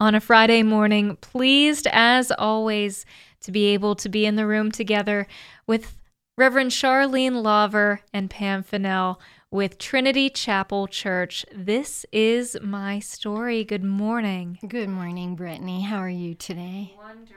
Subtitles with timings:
[0.00, 1.16] on a Friday morning.
[1.16, 3.04] Pleased, as always,
[3.42, 5.26] to be able to be in the room together
[5.66, 5.96] with
[6.38, 11.44] Reverend Charlene Lauver and Pam Fennell with Trinity Chapel Church.
[11.54, 13.62] This is my story.
[13.62, 14.58] Good morning.
[14.66, 15.82] Good morning, Brittany.
[15.82, 16.94] How are you today?
[16.96, 17.34] Wonderful.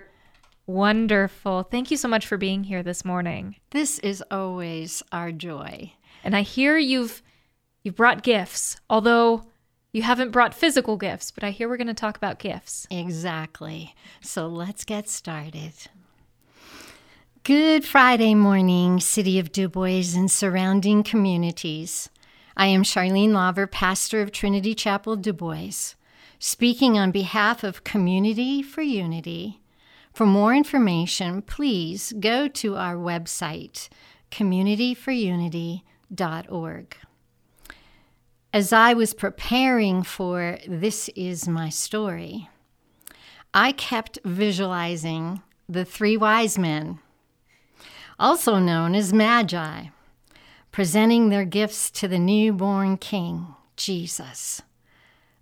[0.65, 1.63] Wonderful.
[1.63, 3.57] Thank you so much for being here this morning.
[3.71, 5.91] This is always our joy.
[6.23, 7.21] And I hear you've
[7.83, 9.43] you've brought gifts, although
[9.93, 12.87] you haven't brought physical gifts, but I hear we're going to talk about gifts.
[12.89, 13.93] Exactly.
[14.21, 15.73] So let's get started.
[17.43, 22.09] Good Friday morning, City of Du Bois and surrounding communities.
[22.57, 25.93] I am Charlene Lauver, pastor of Trinity Chapel Du Bois,
[26.39, 29.61] speaking on behalf of Community for Unity.
[30.11, 33.89] For more information, please go to our website,
[34.31, 36.95] communityforunity.org.
[38.53, 42.51] As I was preparing for This Is My Story,
[43.51, 46.99] I kept visualizing the three wise men,
[48.19, 49.85] also known as Magi,
[50.71, 54.61] presenting their gifts to the newborn King, Jesus,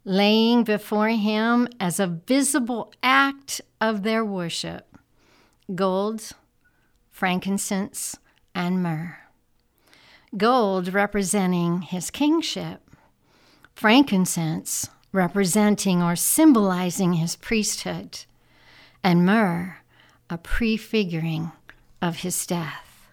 [0.05, 4.97] laying before him as a visible act of their worship
[5.75, 6.31] gold,
[7.09, 8.15] frankincense,
[8.55, 9.17] and myrrh.
[10.37, 12.87] Gold representing his kingship,
[13.81, 18.25] frankincense representing or symbolizing his priesthood,
[19.03, 19.75] and myrrh
[20.29, 21.51] a prefiguring
[21.99, 23.07] of his death.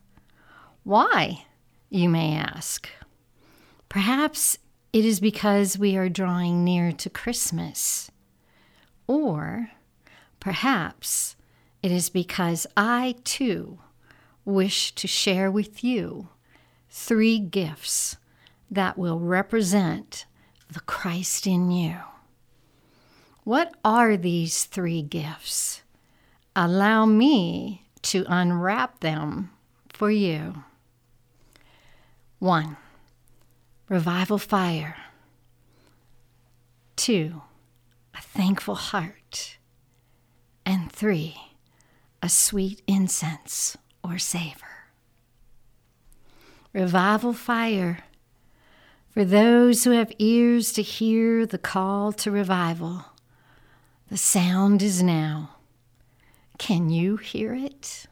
[0.85, 1.47] Why,
[1.89, 2.87] you may ask?
[3.89, 4.59] Perhaps
[4.93, 8.11] it is because we are drawing near to Christmas.
[9.07, 9.71] Or
[10.39, 11.35] perhaps
[11.83, 13.79] it is because I too
[14.45, 16.29] wish to share with you
[16.91, 18.19] three gifts
[18.71, 20.27] that will represent
[20.69, 21.97] the Christ in you.
[23.45, 25.83] What are these three gifts?
[26.55, 29.51] Allow me to unwrap them
[29.89, 30.65] for you.
[32.39, 32.77] One,
[33.89, 34.97] revival fire.
[36.97, 37.43] Two,
[38.15, 39.57] a thankful heart.
[40.67, 41.37] And three,
[42.23, 44.91] a sweet incense or savor.
[46.73, 48.05] Revival fire
[49.19, 53.05] for those who have ears to hear the call to revival,
[54.09, 55.57] the sound is now.
[56.57, 58.07] Can you hear it?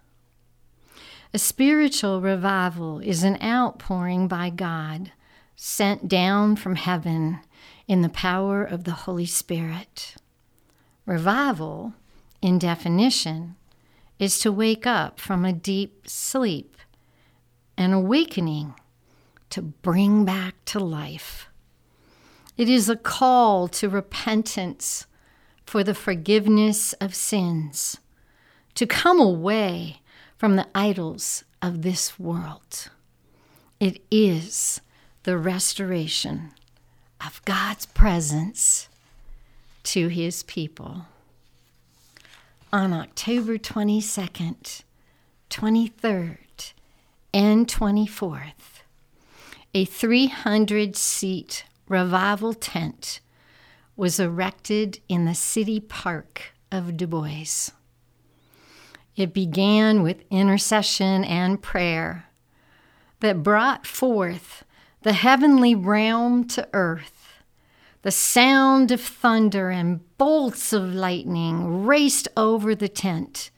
[1.33, 5.13] A spiritual revival is an outpouring by God
[5.55, 7.39] sent down from heaven
[7.87, 10.17] in the power of the Holy Spirit.
[11.07, 11.95] Revival,
[12.43, 13.55] in definition,
[14.19, 16.77] is to wake up from a deep sleep,
[17.79, 18.75] an awakening
[19.51, 21.49] to bring back to life.
[22.57, 25.07] It is a call to repentance
[25.65, 27.99] for the forgiveness of sins,
[28.75, 30.01] to come away
[30.37, 32.91] from the idols of this world.
[33.81, 34.81] It is
[35.25, 36.53] the restoration
[37.25, 38.89] of God's presence
[39.85, 41.07] to his people.
[42.73, 44.83] On October 22nd,
[45.51, 46.73] 23rd,
[47.33, 48.76] and 24th,
[49.77, 53.21] a 300 seat revival tent
[53.95, 57.69] was erected in the city park of Du Bois.
[59.17, 62.25] It began with intercession and prayer
[63.21, 64.65] that brought forth
[65.03, 67.43] the heavenly realm to earth.
[68.01, 73.51] The sound of thunder and bolts of lightning raced over the tent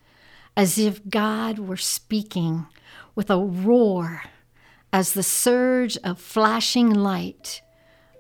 [0.57, 2.67] as if God were speaking
[3.15, 4.23] with a roar
[4.93, 7.63] as the surge of flashing light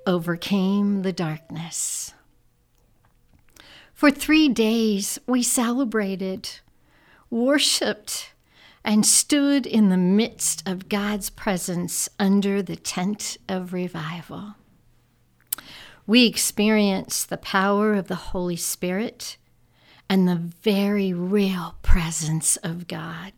[0.06, 2.15] overcame the darkness.
[3.93, 6.49] For three days we celebrated,
[7.31, 8.33] worshiped,
[8.84, 14.55] and stood in the midst of God's presence under the tent of revival.
[16.06, 19.37] We experienced the power of the Holy Spirit
[20.09, 23.32] and the very real presence of God.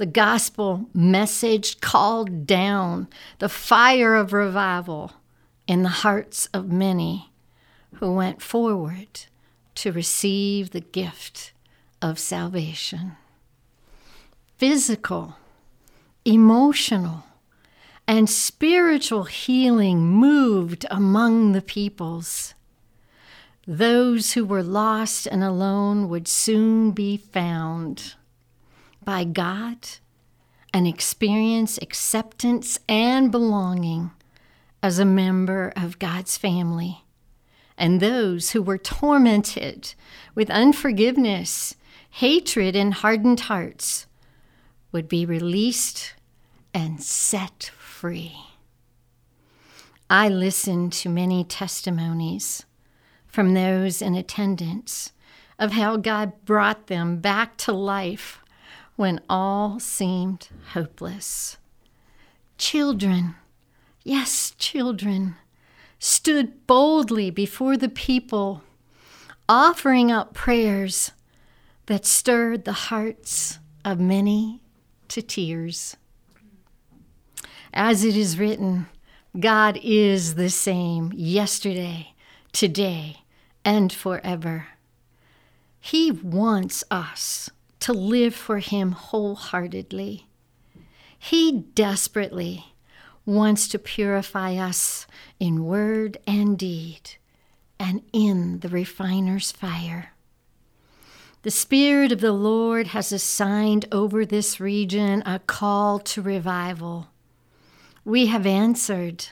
[0.00, 3.06] The gospel message called down
[3.38, 5.12] the fire of revival
[5.66, 7.30] in the hearts of many
[7.96, 9.26] who went forward
[9.74, 11.52] to receive the gift
[12.00, 13.16] of salvation.
[14.56, 15.36] Physical,
[16.24, 17.24] emotional,
[18.08, 22.54] and spiritual healing moved among the peoples.
[23.66, 28.14] Those who were lost and alone would soon be found
[29.10, 29.88] by God
[30.72, 34.12] and experience acceptance and belonging
[34.84, 37.02] as a member of God's family
[37.76, 39.94] and those who were tormented
[40.36, 41.74] with unforgiveness,
[42.08, 44.06] hatred, and hardened hearts
[44.92, 46.14] would be released
[46.72, 48.36] and set free.
[50.08, 52.64] I listened to many testimonies
[53.26, 55.10] from those in attendance
[55.58, 58.40] of how God brought them back to life
[59.00, 61.56] when all seemed hopeless.
[62.58, 63.34] Children,
[64.04, 65.36] yes, children,
[65.98, 68.62] stood boldly before the people,
[69.48, 71.12] offering up prayers
[71.86, 74.60] that stirred the hearts of many
[75.08, 75.96] to tears.
[77.72, 78.86] As it is written,
[79.38, 82.12] God is the same yesterday,
[82.52, 83.22] today,
[83.64, 84.66] and forever.
[85.80, 87.48] He wants us
[87.80, 90.26] to live for Him wholeheartedly.
[91.18, 92.74] He desperately
[93.26, 95.06] wants to purify us
[95.38, 97.16] in word and deed
[97.78, 100.12] and in the refiner's fire.
[101.42, 107.08] The Spirit of the Lord has assigned over this region a call to revival.
[108.04, 109.28] We have answered.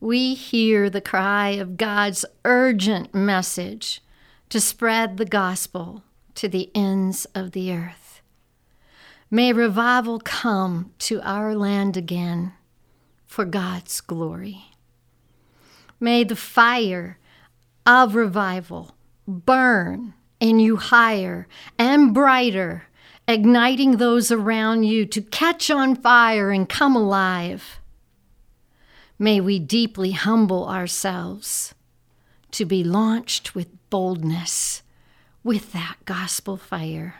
[0.00, 4.02] We hear the cry of God's urgent message
[4.48, 6.02] to spread the gospel
[6.36, 8.20] to the ends of the earth.
[9.30, 12.52] May revival come to our land again
[13.26, 14.66] for God's glory.
[15.98, 17.18] May the fire
[17.84, 18.96] of revival
[19.26, 21.48] burn in you higher
[21.78, 22.84] and brighter,
[23.26, 27.80] igniting those around you to catch on fire and come alive.
[29.18, 31.74] May we deeply humble ourselves
[32.52, 34.82] to be launched with boldness
[35.46, 37.14] with that gospel fire.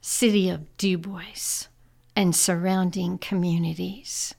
[0.00, 1.66] City of Dubois
[2.14, 4.36] and surrounding communities,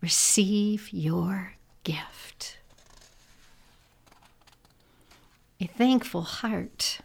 [0.00, 1.52] receive your
[1.84, 2.58] gift.
[5.60, 6.98] A thankful heart.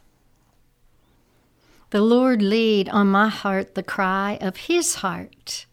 [1.91, 5.68] The Lord laid on my heart the cry of His heart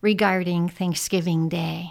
[0.00, 1.90] regarding Thanksgiving Day.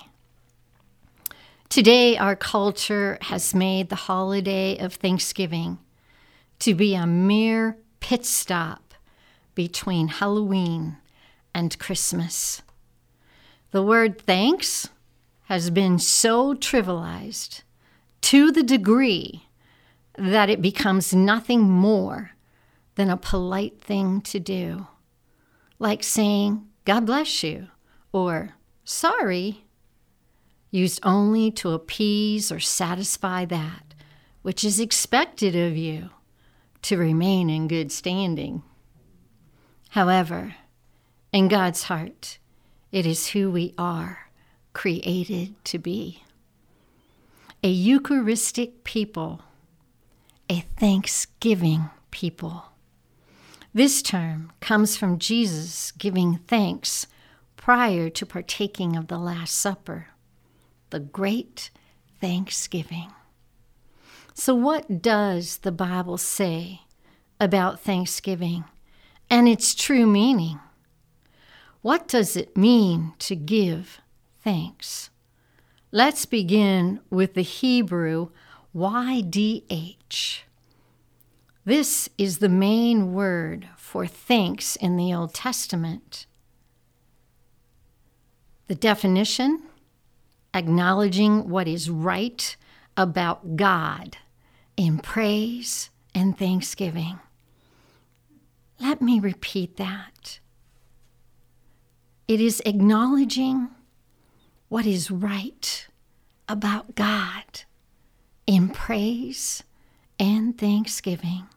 [1.70, 5.78] Today, our culture has made the holiday of Thanksgiving
[6.62, 8.94] to be a mere pit stop
[9.56, 10.98] between Halloween
[11.56, 12.62] and Christmas.
[13.72, 14.90] The word thanks
[15.46, 17.64] has been so trivialized
[18.22, 19.48] to the degree
[20.18, 22.32] that it becomes nothing more
[22.94, 24.86] than a polite thing to do,
[25.80, 27.70] like saying, God bless you,
[28.12, 28.52] or
[28.84, 29.66] sorry
[30.70, 33.94] used only to appease or satisfy that
[34.42, 36.10] which is expected of you
[36.84, 38.64] to remain in good standing.
[39.90, 40.56] However,
[41.32, 42.40] in God's heart,
[42.92, 44.30] it is who we are
[44.74, 46.24] created to be.
[47.64, 49.42] A Eucharistic people,
[50.50, 52.66] a thanksgiving people.
[53.74, 57.08] This term comes from Jesus giving thanks
[57.56, 60.08] prior to partaking of the Last Supper
[60.92, 61.72] the great
[62.20, 63.12] thanksgiving.
[64.34, 66.82] So, what does the Bible say
[67.40, 68.64] about thanksgiving
[69.30, 70.60] and its true meaning?
[71.82, 74.00] What does it mean to give
[74.44, 75.10] thanks?
[75.92, 78.30] Let's begin with the Hebrew
[78.74, 80.40] YDH.
[81.66, 86.26] This is the main word for thanks in the Old Testament.
[88.68, 89.64] The definition
[90.54, 92.56] acknowledging what is right
[93.02, 94.18] about God
[94.78, 97.20] in praise and thanksgiving.
[98.80, 100.40] Let me repeat that.
[102.28, 103.70] It is acknowledging
[104.70, 105.88] what is right
[106.48, 107.64] about God
[108.48, 109.64] in praise
[110.20, 111.48] and thanksgiving.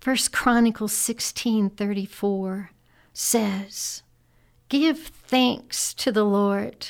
[0.00, 2.70] First Chronicles 16:34
[3.12, 4.02] says,
[4.68, 6.88] Give thanks to the Lord,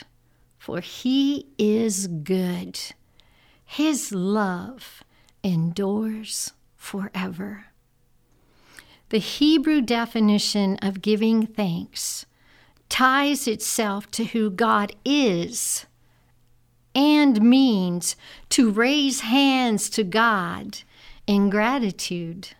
[0.62, 2.78] for he is good.
[3.64, 5.02] His love
[5.42, 7.64] endures forever.
[9.08, 12.26] The Hebrew definition of giving thanks
[12.88, 15.86] ties itself to who God is
[16.94, 18.14] and means
[18.50, 20.78] to raise hands to God
[21.26, 22.50] in gratitude.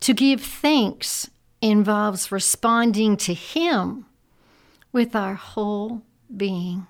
[0.00, 1.30] To give thanks
[1.62, 4.04] involves responding to Him
[4.92, 6.02] with our whole
[6.36, 6.86] being.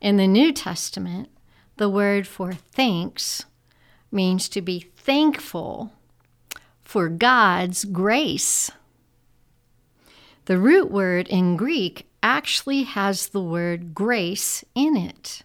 [0.00, 1.28] In the New Testament,
[1.76, 3.44] the word for thanks
[4.10, 5.92] means to be thankful
[6.82, 8.70] for God's grace.
[10.46, 15.42] The root word in Greek actually has the word grace in it.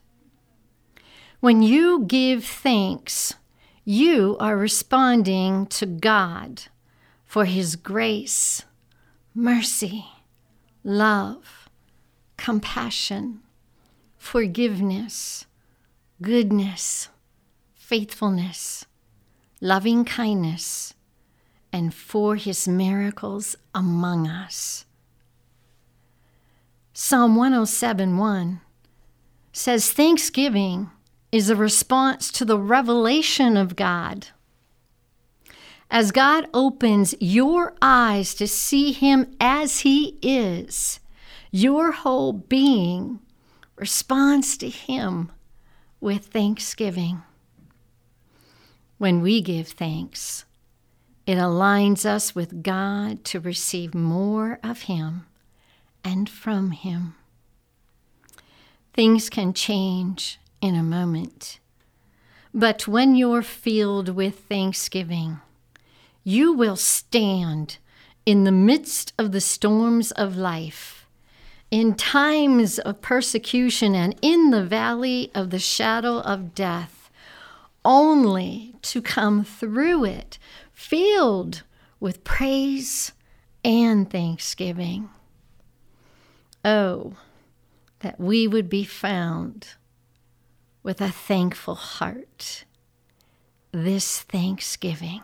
[1.39, 3.33] When you give thanks,
[3.83, 6.63] you are responding to God
[7.25, 8.63] for His grace,
[9.35, 10.05] mercy,
[10.83, 11.64] love,
[12.45, 13.39] compassion,
[14.17, 15.47] forgiveness,
[16.21, 17.09] goodness,
[17.73, 18.85] faithfulness,
[19.61, 20.93] loving kindness,
[21.73, 24.85] and for His miracles among us.
[26.93, 28.61] Psalm 107 1
[29.51, 30.91] says, Thanksgiving
[31.31, 34.27] is a response to the revelation of God.
[35.89, 40.99] As God opens your eyes to see Him as He is,
[41.55, 43.17] your whole being
[43.77, 45.31] responds to Him
[46.01, 47.21] with thanksgiving.
[48.97, 50.43] When we give thanks,
[51.25, 55.27] it aligns us with God to receive more of Him
[56.03, 57.15] and from Him.
[58.93, 61.59] Things can change in a moment,
[62.53, 65.39] but when you're filled with thanksgiving,
[66.21, 67.77] you will stand
[68.25, 70.94] in the midst of the storms of life,
[71.72, 77.10] in times of persecution, and in the valley of the shadow of death,
[77.84, 80.38] only to come through it
[80.74, 81.63] filled
[82.00, 83.12] with praise
[83.63, 85.10] and thanksgiving.
[86.63, 87.13] Oh,
[88.00, 89.69] that we would be found
[90.84, 92.65] with a thankful heart
[93.72, 95.22] this Thanksgiving.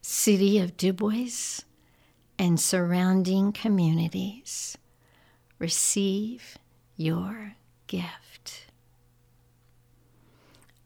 [0.00, 1.60] City of Dubois
[2.38, 4.76] and surrounding communities,
[5.58, 6.58] receive
[6.96, 7.54] your
[7.86, 8.66] gift.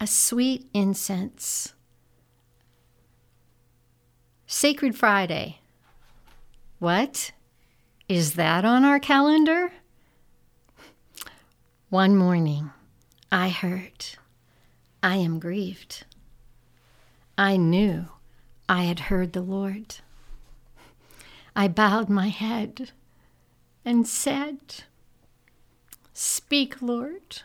[0.00, 1.74] A sweet incense.
[4.46, 5.58] Sacred Friday.
[6.78, 7.32] What?
[8.08, 9.72] Is that on our calendar?
[11.90, 12.70] One morning,
[13.30, 14.06] I heard,
[15.02, 16.04] I am grieved.
[17.36, 18.06] I knew
[18.68, 19.96] I had heard the Lord.
[21.54, 22.92] I bowed my head
[23.84, 24.84] and said,
[26.12, 27.42] Speak, Lord,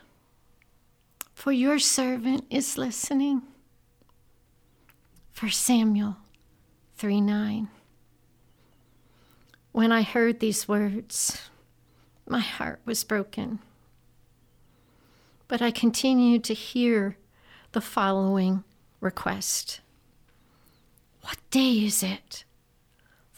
[1.33, 3.41] for your servant is listening.
[5.33, 6.17] For Samuel
[6.97, 7.67] 3 9.
[9.71, 11.49] When I heard these words,
[12.27, 13.59] my heart was broken.
[15.47, 17.17] But I continued to hear
[17.73, 18.63] the following
[19.01, 19.81] request
[21.21, 22.45] What day is it?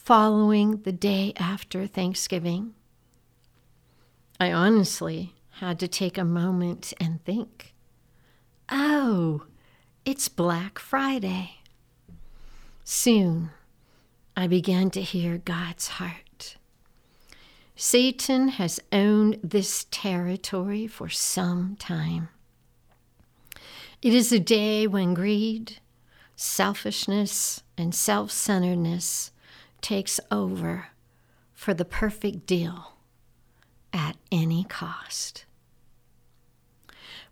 [0.07, 2.75] Following the day after Thanksgiving.
[4.39, 7.73] I honestly had to take a moment and think
[8.71, 9.47] oh,
[10.05, 11.55] it's Black Friday.
[12.85, 13.49] Soon
[14.33, 16.55] I began to hear God's heart.
[17.75, 22.29] Satan has owned this territory for some time.
[24.01, 25.79] It is a day when greed,
[26.37, 29.31] selfishness, and self centeredness
[29.81, 30.87] takes over
[31.53, 32.93] for the perfect deal
[33.93, 35.45] at any cost.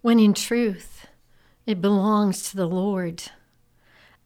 [0.01, 1.07] When in truth,
[1.65, 3.23] it belongs to the Lord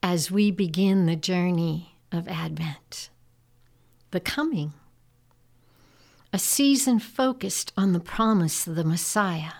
[0.02, 3.10] as we begin the journey of Advent,
[4.12, 4.74] the coming
[6.32, 9.54] a season focused on the promise of the Messiah.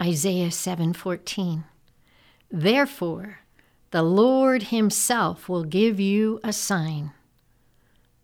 [0.00, 1.64] Isaiah 7:14
[2.50, 3.40] Therefore
[3.90, 7.12] the Lord himself will give you a sign.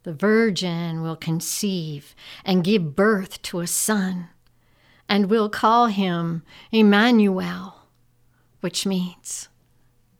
[0.02, 4.28] The virgin will conceive and give birth to a son,
[5.08, 7.86] and will call him Emmanuel,
[8.60, 9.48] which means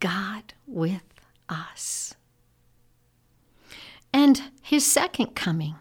[0.00, 1.02] God with
[1.48, 2.14] us.
[4.12, 5.76] And his second coming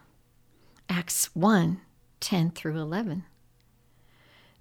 [0.89, 1.79] Acts 1
[2.19, 3.25] 10 through 11.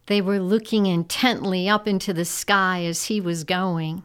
[0.07, 4.05] They were looking intently up into the sky as he was going,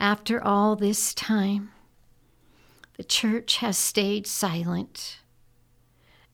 [0.00, 1.72] After all this time,
[2.96, 5.18] the church has stayed silent.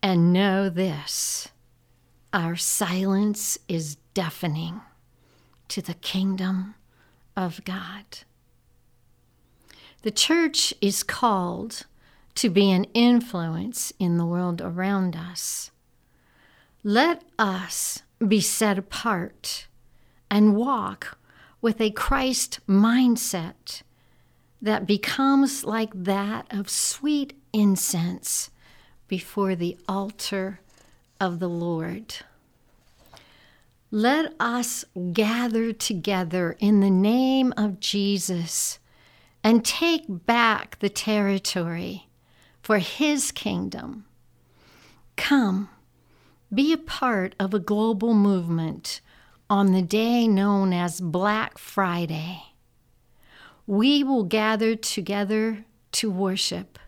[0.00, 1.48] And know this
[2.32, 4.82] our silence is deafening
[5.66, 6.76] to the kingdom
[7.36, 8.04] of God.
[10.02, 11.86] The church is called
[12.36, 15.72] to be an influence in the world around us.
[16.84, 19.66] Let us be set apart
[20.30, 21.18] and walk
[21.66, 23.82] with a Christ mindset
[24.62, 28.52] that becomes like that of sweet incense
[29.08, 30.60] before the altar
[31.20, 32.18] of the Lord.
[33.90, 38.78] Let us gather together in the name of Jesus
[39.42, 42.06] and take back the territory
[42.62, 44.04] for His kingdom.
[45.16, 45.68] Come,
[46.54, 49.00] be a part of a global movement
[49.48, 52.42] on the day known as Black Friday.
[53.66, 56.78] We will gather together to worship,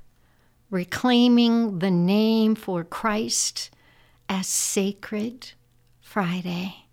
[0.70, 3.70] reclaiming the name for Christ
[4.28, 5.52] as Sacred
[6.00, 6.84] Friday.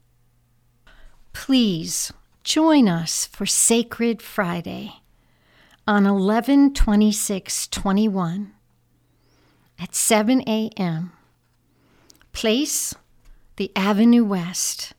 [1.33, 2.11] Please
[2.43, 4.93] join us for Sacred Friday
[5.87, 8.53] on 11 26 21
[9.77, 11.11] at 7 a.m.
[12.31, 12.95] Place
[13.57, 14.93] the Avenue West,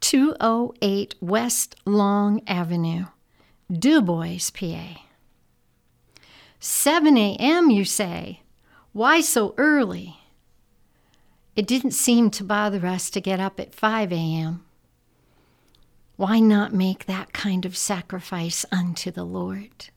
[0.00, 3.06] 208 West Long Avenue,
[3.72, 5.00] Dubois, PA.
[6.60, 8.40] 7 a.m., you say?
[8.92, 10.18] Why so early?
[11.54, 14.64] It didn't seem to bother us to get up at 5 a.m.
[16.16, 19.90] Why not make that kind of sacrifice unto the Lord?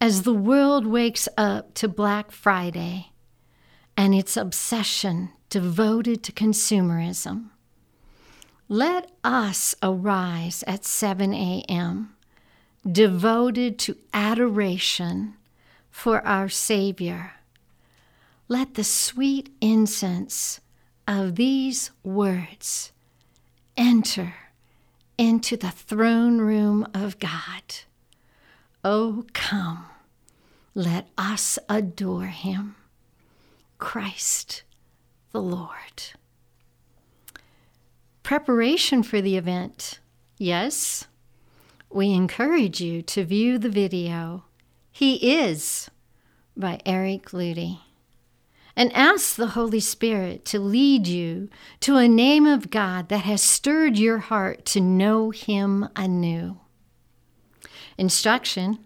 [0.00, 3.12] As the world wakes up to Black Friday
[3.96, 7.50] and its obsession devoted to consumerism,
[8.68, 12.14] let us arise at 7 a.m.,
[12.90, 15.34] devoted to adoration
[15.90, 17.32] for our Savior.
[18.46, 20.60] Let the sweet incense
[21.06, 22.92] of these words
[23.76, 24.34] enter
[25.16, 27.62] into the throne room of God.
[28.84, 29.86] Oh, come,
[30.74, 32.76] let us adore him,
[33.78, 34.62] Christ
[35.32, 36.07] the Lord.
[38.28, 40.00] Preparation for the event.
[40.36, 41.06] Yes,
[41.88, 44.44] we encourage you to view the video.
[44.92, 45.88] He is
[46.54, 47.78] by Eric Ludy
[48.76, 51.48] and ask the Holy Spirit to lead you
[51.80, 56.58] to a name of God that has stirred your heart to know Him anew.
[57.96, 58.78] Instruction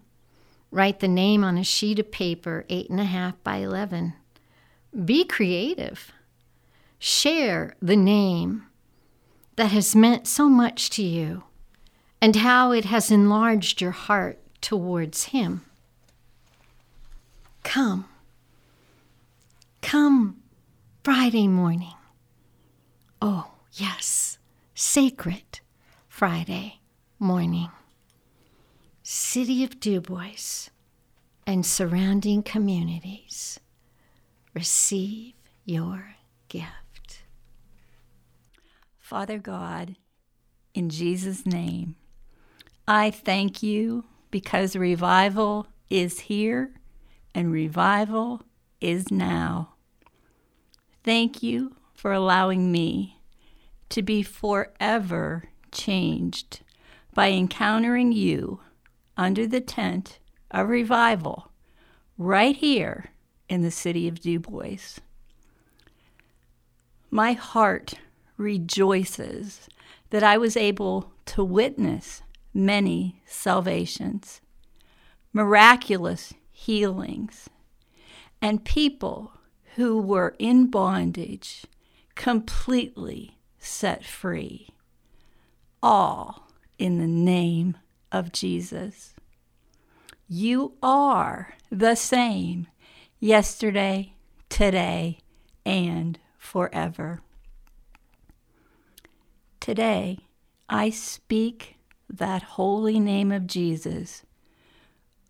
[0.71, 4.13] Write the name on a sheet of paper, 8.5 by 11.
[5.03, 6.13] Be creative.
[6.97, 8.67] Share the name
[9.55, 11.43] that has meant so much to you
[12.21, 15.61] and how it has enlarged your heart towards Him.
[17.63, 18.05] Come
[19.83, 20.37] Come
[21.03, 21.93] Friday morning.
[23.21, 24.37] Oh, yes,
[24.73, 25.59] sacred
[26.07, 26.79] Friday
[27.19, 27.69] morning.
[29.03, 30.69] City of Dubois
[31.45, 33.59] and surrounding communities,
[34.55, 35.33] receive
[35.65, 36.15] your
[36.47, 36.82] gift.
[39.13, 39.95] Father God,
[40.73, 41.97] in Jesus' name,
[42.87, 46.71] I thank you because revival is here
[47.35, 48.41] and revival
[48.81, 49.75] is now.
[51.03, 53.19] Thank you for allowing me
[53.89, 56.61] to be forever changed
[57.13, 58.61] by encountering you
[59.15, 60.17] under the tent
[60.49, 61.51] of revival
[62.17, 63.11] right here
[63.47, 64.97] in the city of Du Bois.
[67.11, 67.93] My heart
[68.37, 69.67] rejoices
[70.09, 72.21] that I was able to witness
[72.53, 74.41] many salvations,
[75.31, 77.49] miraculous healings,
[78.41, 79.31] and people
[79.75, 81.65] who were in bondage
[82.15, 84.69] completely set free.
[85.81, 87.77] All in the name
[88.11, 89.13] of Jesus.
[90.27, 92.67] You are the same
[93.19, 94.13] yesterday,
[94.49, 95.19] today,
[95.65, 97.21] and forever.
[99.63, 100.17] Today,
[100.67, 101.77] I speak
[102.09, 104.23] that holy name of Jesus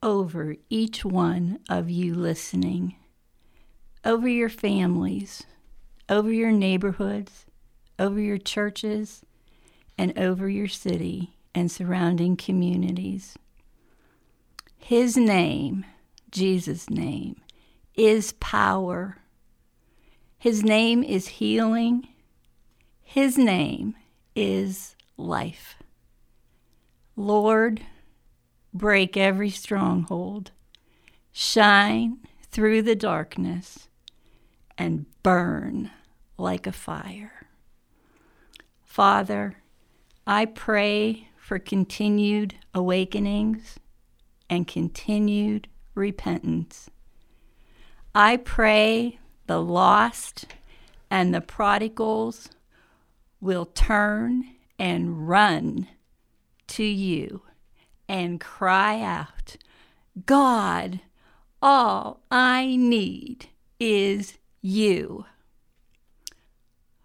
[0.01, 2.95] over each one of you listening
[4.03, 5.43] over your families,
[6.09, 7.45] over your neighborhoods,
[7.99, 9.23] over your churches,
[9.99, 13.37] and over your city and surrounding communities.
[14.79, 15.85] His name,
[16.31, 17.39] Jesus' name,
[17.93, 19.19] is power.
[20.39, 22.07] His name is healing.
[23.03, 23.93] His name
[24.35, 25.75] is life.
[27.15, 27.81] Lord,
[28.73, 30.51] break every stronghold,
[31.31, 32.19] shine
[32.51, 33.87] through the darkness
[34.77, 35.91] and burn
[36.37, 37.47] like a fire.
[38.83, 39.57] Father,
[40.25, 43.79] I pray for continued awakenings
[44.49, 46.89] and continued repentance
[48.15, 49.17] I pray
[49.47, 50.45] the lost
[51.09, 52.49] and the prodigals
[53.43, 54.45] will turn
[54.79, 55.86] and run
[56.65, 57.41] to you
[58.08, 59.58] and cry out,
[60.25, 61.01] God,
[61.62, 63.49] all I need
[63.82, 65.25] is you.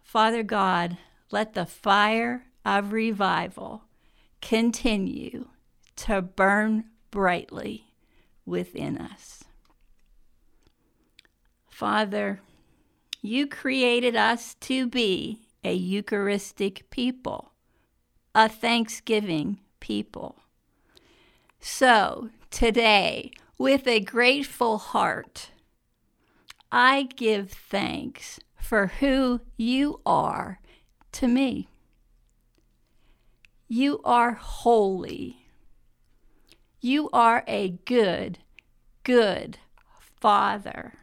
[0.01, 0.96] Father God,
[1.33, 3.83] let the fire of revival
[4.40, 5.48] continue
[5.96, 7.88] to burn brightly
[8.46, 9.42] within us.
[11.68, 12.40] Father,
[13.20, 17.53] you created us to be a Eucharistic people,
[18.35, 20.37] a Thanksgiving people.
[21.61, 25.51] So today, with a grateful heart,
[26.71, 30.61] I give thanks for who you are
[31.12, 31.68] to me.
[33.66, 35.47] You are holy.
[36.81, 38.38] You are a good,
[39.03, 39.59] good
[40.21, 40.94] Father.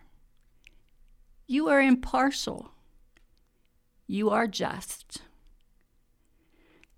[1.48, 2.72] You are impartial.
[4.08, 5.22] You are just.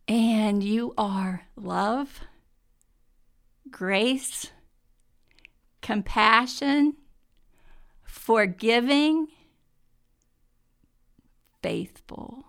[0.07, 2.21] And you are love,
[3.69, 4.51] grace,
[5.81, 6.95] compassion,
[8.03, 9.27] forgiving,
[11.61, 12.45] faithful.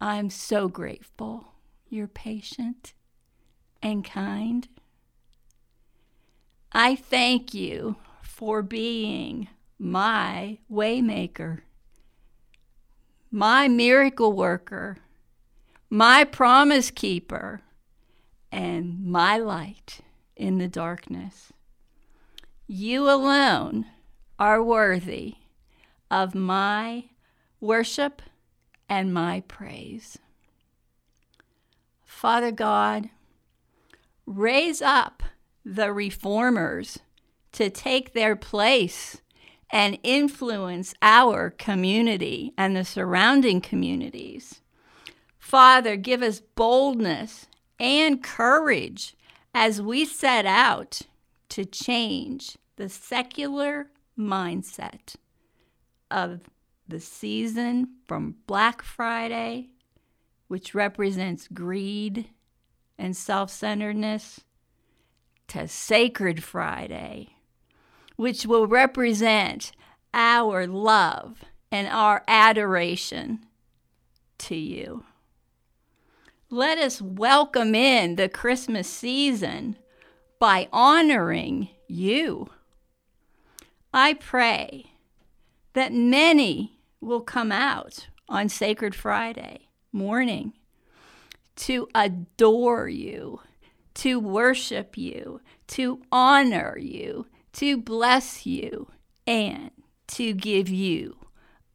[0.00, 1.54] I'm so grateful
[1.88, 2.92] you're patient
[3.82, 4.68] and kind.
[6.72, 11.60] I thank you for being my waymaker,
[13.34, 14.96] my miracle worker,
[15.90, 17.60] my promise keeper,
[18.52, 19.98] and my light
[20.36, 21.52] in the darkness.
[22.68, 23.86] You alone
[24.38, 25.34] are worthy
[26.12, 27.06] of my
[27.58, 28.22] worship
[28.88, 30.16] and my praise.
[32.04, 33.10] Father God,
[34.26, 35.24] raise up
[35.64, 37.00] the reformers
[37.50, 39.22] to take their place
[39.74, 44.60] and influence our community and the surrounding communities.
[45.36, 47.46] Father, give us boldness
[47.80, 49.16] and courage
[49.52, 51.00] as we set out
[51.48, 55.16] to change the secular mindset
[56.08, 56.48] of
[56.86, 59.70] the season from Black Friday,
[60.46, 62.30] which represents greed
[62.96, 64.40] and self centeredness,
[65.48, 67.33] to Sacred Friday,
[68.16, 69.72] which will represent
[70.12, 73.46] our love and our adoration
[74.38, 75.04] to you.
[76.50, 79.76] Let us welcome in the Christmas season
[80.38, 82.48] by honoring you.
[83.92, 84.92] I pray
[85.72, 90.52] that many will come out on Sacred Friday morning
[91.56, 93.40] to adore you,
[93.94, 98.88] to worship you, to honor you, to bless you,
[99.26, 99.70] and
[100.08, 101.16] to give you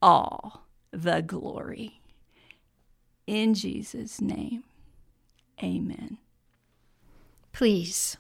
[0.01, 2.01] all the glory.
[3.25, 4.63] In Jesus' name,
[5.63, 6.17] amen.
[7.51, 8.17] Please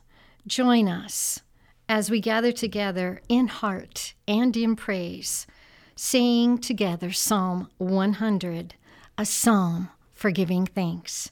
[0.47, 1.41] join us
[1.87, 5.47] as we gather together in heart and in praise,
[5.95, 8.75] singing together Psalm 100,
[9.17, 11.31] a psalm for giving thanks.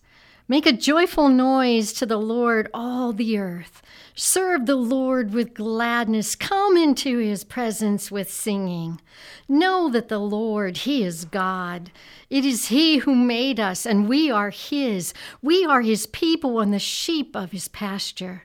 [0.49, 3.81] Make a joyful noise to the Lord, all the earth.
[4.15, 6.35] Serve the Lord with gladness.
[6.35, 9.01] Come into his presence with singing.
[9.49, 11.91] Know that the Lord, he is God.
[12.29, 15.13] It is he who made us, and we are his.
[15.41, 18.43] We are his people and the sheep of his pasture.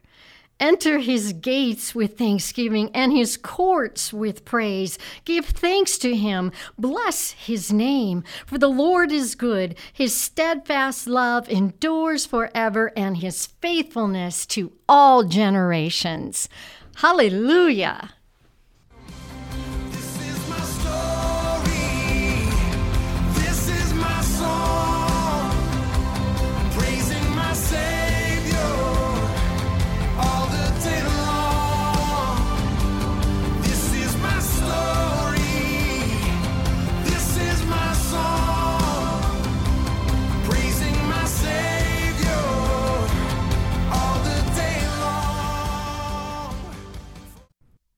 [0.63, 4.97] Enter his gates with thanksgiving and his courts with praise.
[5.25, 6.53] Give thanks to him.
[6.79, 8.23] Bless his name.
[8.47, 9.75] For the Lord is good.
[9.93, 16.49] His steadfast love endures forever, and his faithfulness to all generations.
[16.95, 18.11] Hallelujah.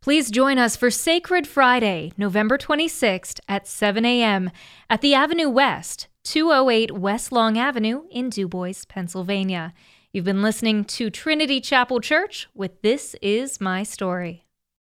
[0.05, 4.51] Please join us for Sacred Friday, November 26th at 7 a.m.
[4.90, 9.73] at the Avenue West, 208 West Long Avenue in DuBois, Pennsylvania.
[10.12, 14.45] You've been listening to Trinity Chapel Church with This Is My Story.